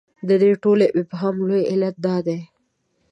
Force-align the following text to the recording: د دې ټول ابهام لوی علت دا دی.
د 0.27 0.29
دې 0.41 0.51
ټول 0.63 0.79
ابهام 0.99 1.35
لوی 1.47 1.63
علت 1.71 1.95
دا 2.05 2.15
دی. 2.27 2.39